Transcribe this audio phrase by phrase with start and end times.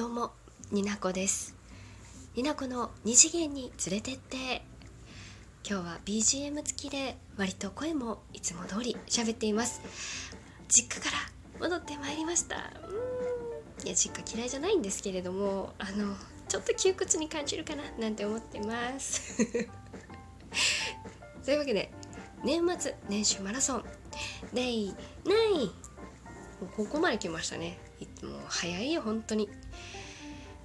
[0.00, 0.32] どうも
[0.70, 1.54] になこです。
[2.34, 4.62] になこの二次元に連れてって。
[5.62, 9.82] 今日は BGM 付きで割と声もいつも通り喋っています。
[10.68, 11.18] 実家から
[11.60, 12.56] 戻ってまいりました。
[12.56, 12.60] う
[13.84, 13.86] ん。
[13.86, 16.16] いや実家嫌いじゃないんですけれどもあの
[16.48, 19.36] ちょっと窮屈に感じるかななんて思ってます。
[21.44, 21.92] というわけで
[22.42, 23.84] 年末年始マラソン。
[24.54, 24.94] デイ
[25.24, 25.72] 9も
[26.62, 27.89] うここまで来ましたね。
[28.22, 29.48] もう早いよ本当に。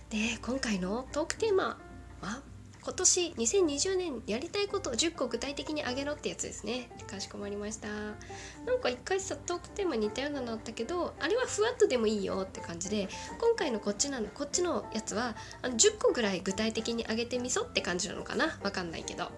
[0.09, 1.77] で今回のトークテーマ
[2.21, 2.41] は
[2.85, 6.87] 今年2020年やりたいことを10個具体的に挙げろってやつですね。
[7.07, 7.87] かしこまりました。
[7.87, 18.59] なんか一回さトークテーマ似たようなのあったけどあれはふわっとでもいいよって感じで今回のこっちなのこっちのやつはあの10個ぐらい具体的に挙げてみそって感じなのかな。
[18.61, 19.31] わかんないけど。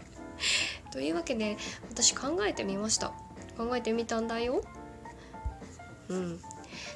[0.90, 1.58] というわけで
[1.90, 3.12] 私考えてみました。
[3.58, 4.62] 考えてみたんだよ。
[6.08, 6.40] うん。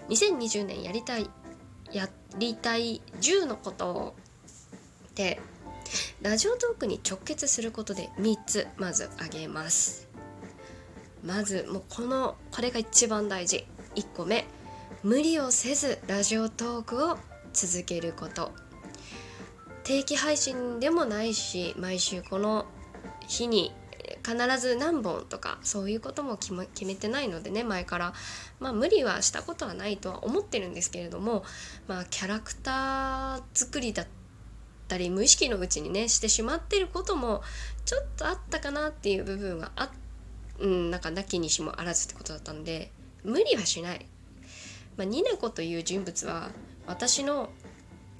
[0.09, 1.29] 2020年やりたい
[1.93, 2.09] や
[2.39, 4.15] りたい10のこと
[5.15, 5.41] で
[6.23, 10.09] ラジオトークに直結することで3つまず挙げます。
[11.25, 13.67] まずもうこのこれが一番大事。
[13.95, 14.47] 1個目
[15.03, 17.19] 無理をせずラジオトークを
[17.53, 18.53] 続けること。
[19.85, 22.67] 定期配信でもないし毎週この
[23.29, 23.73] 日に
[24.27, 28.13] 必ず何本とかそういうことも決めてないのでね前から
[28.59, 31.45] まあ無理はしたことはないとは思ってるんですけれども
[31.87, 34.07] まあキャラクター作りだっ
[34.89, 37.43] たり無意識のうちにねしてしまってることも
[37.85, 39.93] ちょっとあったかなっていう部分があ
[40.59, 42.91] うんなんかなきにしもあらずってことだったんで
[43.23, 44.07] 無理はしない。
[44.97, 46.51] まあ、ニナコという人物は
[46.87, 47.51] 私の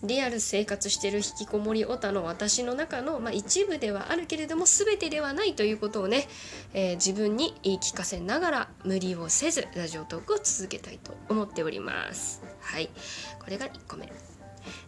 [0.03, 6.29] リアル生活してる引きこもりオタの私の中の、まあ、一部ではあるけれども全てではないということをね、
[6.75, 12.43] えー、自分に言い聞かせながら無理をせずラジオトークを続けたいと思っております。
[12.61, 12.91] はい。
[13.39, 14.13] これが1個目。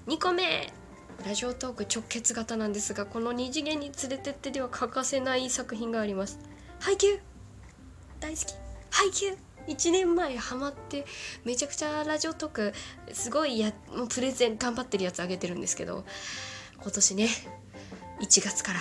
[0.06, 0.72] 2個目。
[1.26, 6.38] ラジオトーク直結型なんですがこの2次元に連れてってでは欠かせない作品があります。
[6.80, 7.18] 配給
[8.20, 8.54] 大好き。
[8.90, 11.04] 配給1年前ハマって
[11.44, 12.72] めちゃくちゃラジオトーク
[13.12, 16.04] すごいやもうプレゼン頑張ってるやつあげてるんですけど
[16.80, 17.28] 今年ね
[18.20, 18.80] 1月から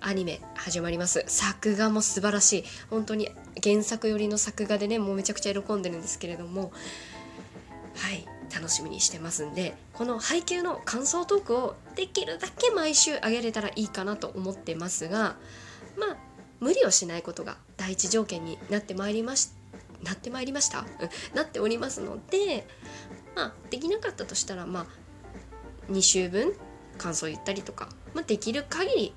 [0.00, 1.24] アニメ始まります。
[1.26, 2.64] 作画も素晴らしい。
[2.88, 3.28] 本当に
[3.62, 6.72] 原作寄りの作画でねもうめちゃくちゃ喜んでるんですけれども
[7.96, 8.24] はい
[8.54, 15.36] 楽しみにしてますんでこの配給の感想トークをできるだけ毎週あげれたらいいかなと思ってますが
[15.98, 16.16] まあ
[16.60, 19.50] 無理をしないことが第一条件になってまいりまし
[20.02, 20.84] なってまいりました、
[21.34, 22.66] なっておりますので
[23.34, 24.86] まあできなかったとしたらまあ
[25.92, 26.52] 2週分
[26.96, 29.14] 感想言ったりとか、まあ、できる限り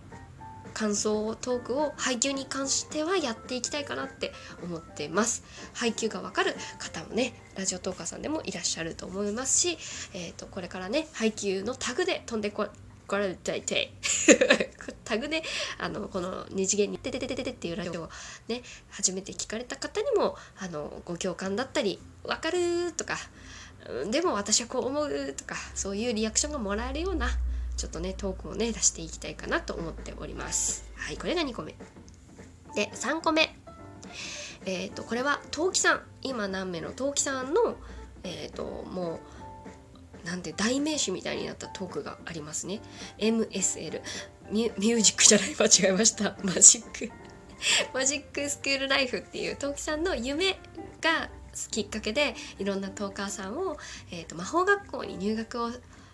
[0.74, 4.32] 感想トークを配給に関してはやっていきたいかなって
[4.64, 5.44] 思ってます。
[5.74, 9.78] 配給がわかる方もねラジオトーカーさんでもいらっしゃると思いますし、
[10.14, 12.68] えーと、これからね配給のタグで飛んでこ
[13.12, 13.94] こられたいて
[15.04, 15.44] タグで
[15.78, 18.10] あのこの二次元に「てててててて」っていうラジオを
[18.48, 23.18] ね初めて聞かれた方にもあのご共感だったり「分かる」とか
[24.10, 27.30] 「でも私はこう思う」とかそういうリアクションがもらえるような
[27.76, 30.86] ちょっとねトークをね出していきたいかなと思っております。
[30.96, 31.76] はいこれが2個目。
[32.76, 33.54] で3個目。
[34.66, 36.02] えっ、ー、とこれは陶器さん。
[36.22, 37.76] 今何名の陶器さんの
[38.24, 39.41] えっ、ー、ともう
[40.26, 42.82] なんて代名詞みたいになったトークがありますね。
[43.18, 44.02] MSL
[44.52, 46.38] ミュージックじゃない間違えました。
[46.44, 47.12] マジック。
[47.94, 50.60] マジックスクールライフっていうトウキさんの夢
[51.00, 51.30] が
[51.70, 53.78] きっかけでいろんなトーカーさんを、
[54.12, 55.72] えーと、魔法学校に入学を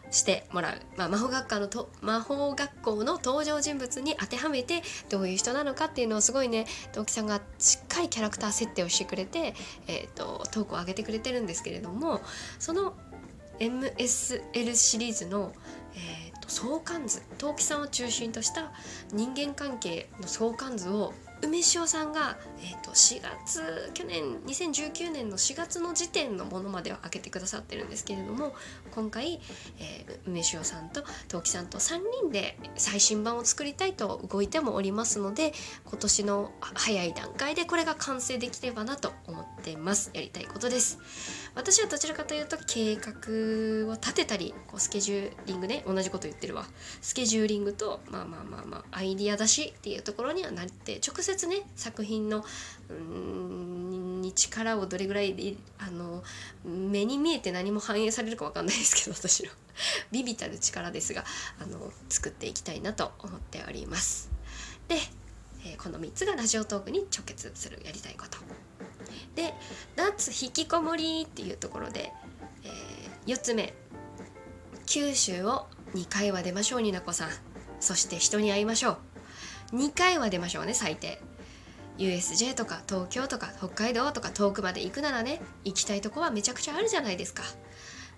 [0.10, 9.54] してもらう、まあ、魔法学科のと魔法学校の登場人物に当てはめてどういう人なのかっていうのをすごいねトウキさんがしっかりキャラクター設定をしてくれて、
[9.88, 12.22] えーとトークを上げてくれてるんですけれども
[12.60, 12.94] その
[13.60, 15.54] MSL シリーズの、
[15.96, 18.72] えーと、相関図陶器さんを中心とした
[19.12, 28.56] 人間関係の相関図を梅塩さんが、えーと、4月去年2019年の4月の時点のものまでは開けてくださってるんですけれども
[28.92, 29.40] 今回、
[29.80, 35.54] えー、梅塩さんと陶器さんと3人で最新版を作りたいと動いてもおりますので
[35.86, 40.10] 今年の早い段階でこれが完成できればなと思ってます。
[40.14, 40.98] やりたいことです。
[41.56, 46.66] 私はどちらかというと計画を立てたりこうスケジューリングね同じこと言ってるわ。
[47.02, 52.46] スケジューリングとまあまあまあまあアイディア出しっていうところにはなって直接ね作品の
[52.90, 56.24] うんに力をどれぐらいあの
[56.64, 59.52] 目に見えて何も反映されるか分かんないですけど私の
[60.12, 61.24] ビビたる力ですが
[61.60, 64.30] あの作っていきたいなと思っております。
[64.88, 64.96] で、
[65.66, 68.38] えー、この3つがラジオトークに直結するやりたいこと。
[69.36, 69.54] で
[69.96, 72.12] 脱引きこもりっていうところで、
[72.64, 73.74] えー、4つ目
[74.88, 77.30] 九州を2回は出ましょうになこさん
[77.80, 78.98] そして人に会いましょう
[79.74, 81.20] 2回は出ましょうね最低。
[81.98, 87.44] USJ とか東京とか北海道とか遠くまで行くならね行きたいとこはめちゃくちゃあるじゃないですか。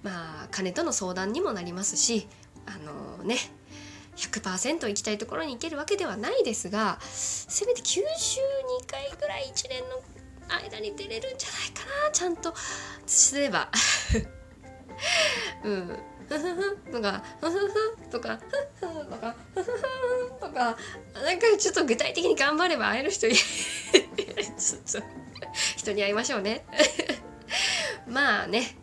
[0.03, 2.27] まあ金との相談にもなりますし
[2.65, 3.37] あのね
[4.15, 8.41] 100%行きたいところに行けるわけではないですがせめて九州
[8.81, 10.01] 2回ぐらい1年の
[10.49, 12.53] 間に出れるんじゃないかなちゃんと。
[13.05, 13.69] すれば
[15.63, 15.99] うん。
[16.27, 16.77] ふふふ。
[16.91, 18.11] とかふふふ。
[18.11, 18.39] とか
[18.79, 19.05] ふふ。
[19.05, 19.83] とかふふふ。
[20.49, 20.75] とか
[21.13, 23.33] なんかちょっと具体的に頑張れば会える人い
[25.77, 26.65] 人に会いましょうね。
[28.07, 28.75] まあね。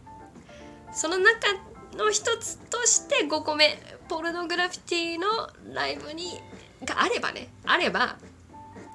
[0.94, 1.48] その中
[1.96, 3.78] の一つとして5個目
[4.08, 6.40] ポルノグラフィティのライブに
[6.84, 7.48] があればね。
[7.64, 8.16] あれば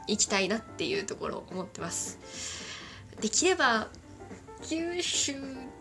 [0.07, 2.17] 行きたいなっていうところを思ってます。
[3.19, 3.89] できれば
[4.63, 5.35] 九州っ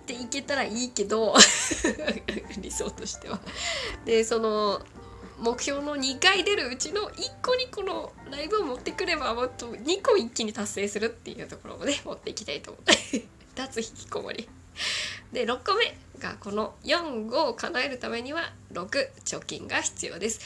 [0.06, 1.34] て行けたらいいけど
[2.58, 3.40] 理想としては。
[4.04, 4.82] でその
[5.40, 7.10] 目標の2回出るうちの1
[7.42, 12.84] 個にこのライブを持ってくればもっと2個一気に達成するっていうところをね持っていきたいと思う
[13.56, 14.48] 脱引きこもり。
[15.32, 18.88] で6個目がこの45を叶えるためには6
[19.24, 20.40] 貯金が必要です。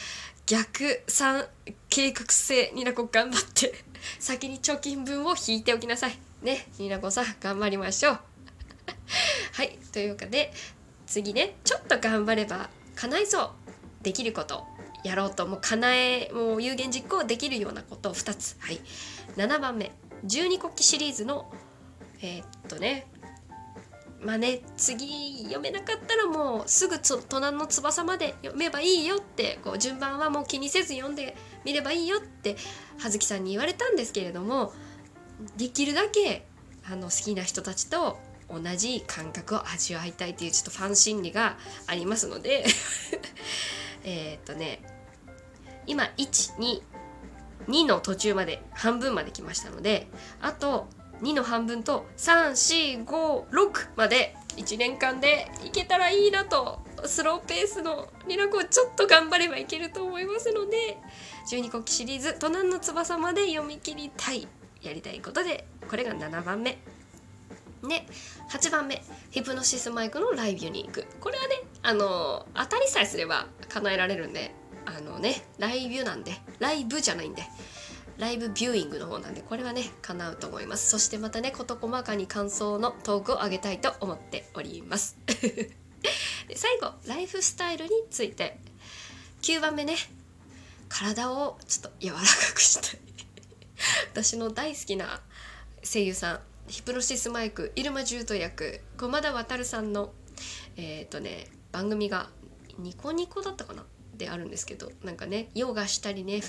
[0.46, 1.49] 逆3
[1.88, 3.82] 計画性になこ頑張って
[4.20, 6.19] 先に貯金分を引いておきなさい。
[6.43, 8.19] ねになこさん頑張りましょう。
[9.55, 10.52] はいというわけで
[11.06, 13.50] 次ねちょっと頑張れば叶いそう。
[14.02, 14.74] できること。
[15.04, 18.56] やろうともう叶えもう有言実行できるようなことを2つ。
[18.58, 18.80] はい。
[19.36, 19.92] 7番目
[20.26, 21.52] 12国旗シリーズの
[22.22, 23.06] えー、っとね
[24.22, 26.98] まあね次読めなかったらもうすぐ
[27.28, 32.56] 隣の翼まで読めばいいよってこう順番はもう気にせず読んでみればいいよって
[32.98, 34.72] 葉月さんに言われたんですけれども
[35.58, 36.46] できるだけ
[36.90, 38.18] あの好きな人たちと
[38.48, 41.56] 同じ感覚を味わいたいっていうちょっとファン心理が
[41.86, 42.64] ありますので
[44.04, 44.80] えっとね
[45.86, 50.08] 今122の途中まで半分まで来ましたので
[50.40, 50.86] あと
[51.22, 60.98] 2の半分と3456まで1年間でいけたらいいなとスローペースのリラコちょっと頑張ればいけると思いますので
[61.50, 64.48] 12国旗シリーズ「隣の翼」まで読み切りたい
[64.82, 66.78] やりたいことでこれが7番目。
[67.87, 68.06] で
[68.50, 71.06] 8番目ヒプノシスマイクのライブユニーク。
[71.20, 74.54] これはねあの当たりさえすれば叶えられるんで
[74.86, 77.42] あのねライブなんでライブじゃないんで
[78.19, 80.88] ライブビューイングの方なんでこれはね叶うと思います。
[80.88, 85.16] そしてまたね事細かに感想のトークを上げたいと思っております。
[85.26, 88.58] で最後ライフスタイルについて。
[89.44, 89.96] 9番目ね
[90.88, 92.22] 体をちょっと柔らか
[92.54, 93.00] くしたい。
[94.10, 95.20] 私の大好きな
[95.82, 100.14] 声優さんヒプノシスマイク入間重斗役駒田渉さんの
[100.76, 102.30] えっ、ー、とね番組が
[102.78, 103.84] ニコニコだったかな？
[104.16, 106.40] であるんですけどなんかねヨガしたりね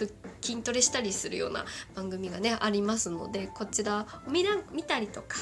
[0.42, 1.66] 筋トレしたりするような
[1.96, 5.38] 番組がねありますのでこちらを見見たりとか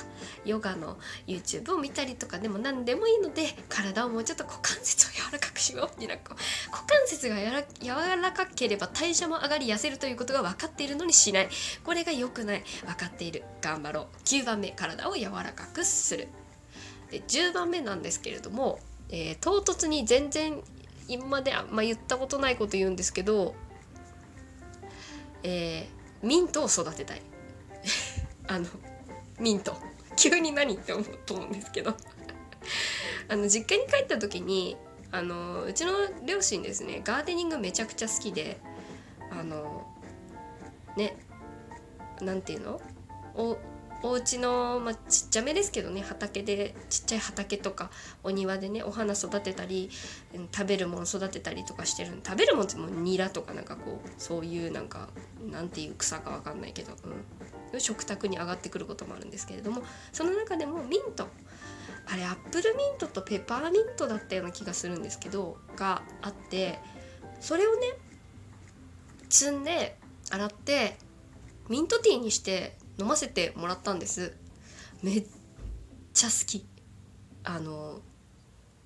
[0.45, 0.97] ヨガの
[1.27, 6.35] YouTube を見たりとかでも何でもいいので体をもうちょっと股関節を柔らかくしようってなんか
[6.71, 11.49] 股関節が柔らかければ代謝も上がり痩せるということが分かっているのにしない。
[11.83, 12.63] これが良くない。
[12.85, 13.43] 分かっている。
[13.61, 14.05] 頑張ろう。
[14.23, 16.27] 9番目体を柔らかくする。
[17.11, 18.79] で10番目なんですけれども
[19.15, 20.59] えー、唐突に全然
[21.07, 23.55] 今まであんま言ったことないこと言うんですけど、
[25.43, 27.21] えー、ミントを育てたい。
[28.47, 28.65] あの
[29.39, 29.75] ミント。
[30.15, 31.95] 急に何って思うと思うんですけど。
[33.29, 34.77] あの実家に帰った時に
[35.11, 35.93] あのうちの
[36.25, 38.59] 両親ですねガーデニングめちゃくちゃ好きで
[39.31, 39.87] あの
[40.97, 41.15] ね
[42.21, 42.81] なんていうの？
[43.35, 43.57] お
[44.05, 47.89] お家のまあ、ちっちゃめですけどね畑でちっちゃい畑とか
[48.21, 49.89] お庭でねお花育てたり
[50.53, 55.07] 食べるもの育てたりとかしてる食べるもんってもうニラとかなんかこうそういうなんか
[55.49, 56.91] なんていう草かわかんないけど、
[57.71, 61.27] うん、食卓に上がってくることもあるんですけれどもその中でもミント。
[62.05, 66.79] あれアップルミントとペパーミントだったような気がするんですけどがあって
[67.39, 67.93] それをね
[69.29, 69.97] 摘んで
[70.29, 70.97] 洗って
[71.69, 74.33] ミントティーにして飲ませてもらったんです。
[75.01, 75.25] めっ
[76.13, 76.65] ちゃ好き。
[77.43, 77.99] あの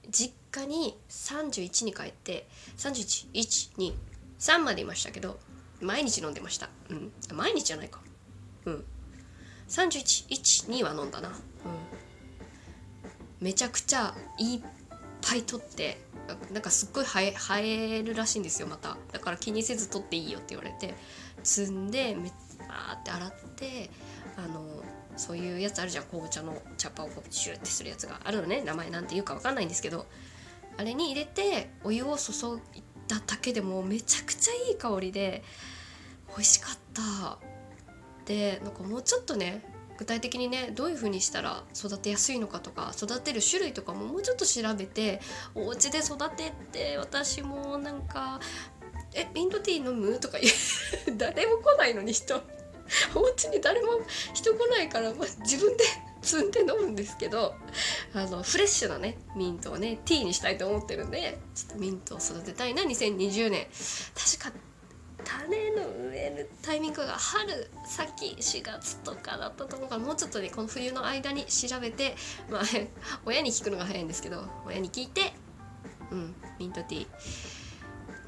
[0.10, 2.48] 実家に31に帰って
[2.78, 5.38] 31123までいましたけど
[5.80, 6.70] 毎日飲んでました。
[6.90, 7.12] うん。
[7.34, 8.00] 毎日じゃないか。
[8.66, 8.84] うん。
[9.70, 11.30] 3112は飲んだな。
[11.30, 11.36] うん。
[13.40, 14.62] めちゃくちゃいっ
[15.22, 16.02] ぱい取って
[16.52, 18.98] なんかすっごい生え生えるらしいんですよまた。
[19.12, 20.96] だから気にせず取っていいよって言われて
[21.44, 23.90] 積んでめっーって洗って
[24.38, 24.84] あの
[25.16, 30.06] そういうやつあるじゃん紅茶の茶葉をこうシューってするやつがあるのね名前なんて言うか分かんないんですけど
[30.78, 32.34] あれに入れてお湯を注
[32.76, 35.44] いだだけでもめちゃくちゃいい香りで
[36.30, 37.38] 美味しかった。
[38.26, 39.64] でなんかもうちょっとね
[39.98, 45.22] 具体的にねどういう風にしたら育てやすいのかとか育てる種類とかももうちょっと調べて
[45.56, 48.40] お家で育てて私もなんか
[49.16, 51.18] 「えミントティー飲む?」とか言う。
[51.18, 52.44] 誰も来ないのに人。
[53.16, 54.00] お家に誰も
[54.34, 55.84] 人来ないから、まあ、自分で
[56.22, 57.56] 積んで飲むんですけど
[58.14, 63.68] あのフレッシュなねミントをねティーにしたいと思ってるんでちょっとミントを育てたいな2020年。
[64.40, 64.68] 確か
[65.24, 72.16] 種の植えるタイミングが春先4月とかだったと思うからもうちょっとねこの冬の間に調べて
[72.50, 72.62] まあ
[73.26, 75.34] 親に聞くのが早いんですけど親に聞いて
[76.12, 77.08] うんミントティ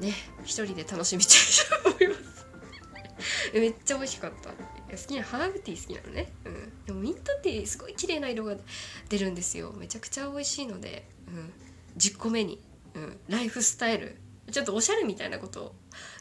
[0.00, 0.12] ーね
[0.44, 1.36] 一人で楽しみたい
[1.82, 2.29] と思います。
[3.54, 4.50] めっちゃ美味しかった。
[4.50, 8.56] 好きなハーブティー好きなのね、うん、でもミントティーすごい綺麗な色が
[9.08, 9.72] 出るんですよ。
[9.76, 11.52] めちゃくちゃ美味しいので、うん、
[11.96, 12.60] 10個目に、
[12.94, 14.16] うん、ライフスタイル。
[14.50, 15.76] ちょっとおしゃれみたいなこと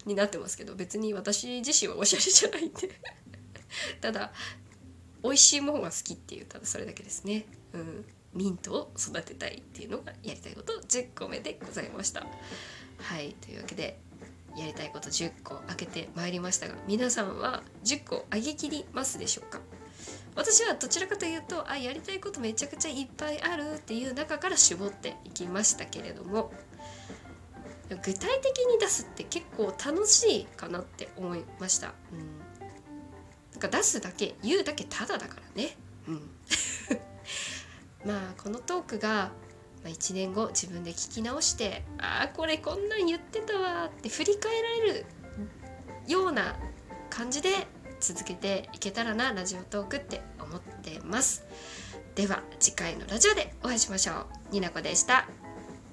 [0.05, 2.89] になってますけど別に私自身はおしゃれじゃないんで。
[4.01, 4.31] ただ
[5.23, 12.25] 美味しいものが好きっていうただそれだけですね、うん、ミントを育てたいっていうのがやりたいこと10個目でございました。
[12.99, 13.35] はい。
[13.41, 13.99] というわけで
[14.59, 19.61] やりたいこと10個開けてまいりましたが皆さんは10個上げきりますでしょうか？
[20.35, 26.51] 私はどちらかというとあやりたいことめちゃくちゃいっぱいあるっていう中から絞っていきましたけれども
[27.89, 31.93] 具体的に出すって結構楽しいかなって思いました。
[32.11, 32.19] うん、
[33.53, 35.75] なんか出すだけ言うだけただだからね。
[36.07, 36.29] うん、
[38.05, 39.31] まあこのトークが
[39.83, 45.05] まあ1年後自分で聞き直してああこれこんなん言ってたわって振り返られる
[46.07, 46.55] ような
[47.09, 47.49] 感じで
[47.99, 51.45] 続けていけたらなラジオトークって思ってます。
[52.15, 54.53] では次回のラジオでお会いしましょう。
[54.53, 55.27] になこでした。